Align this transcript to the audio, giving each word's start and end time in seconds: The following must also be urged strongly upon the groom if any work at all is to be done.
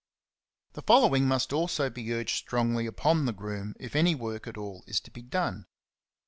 The 0.73 0.81
following 0.81 1.27
must 1.27 1.53
also 1.53 1.87
be 1.91 2.11
urged 2.11 2.35
strongly 2.35 2.87
upon 2.87 3.25
the 3.27 3.33
groom 3.33 3.75
if 3.79 3.95
any 3.95 4.15
work 4.15 4.47
at 4.47 4.57
all 4.57 4.83
is 4.87 4.99
to 5.01 5.11
be 5.11 5.21
done. 5.21 5.67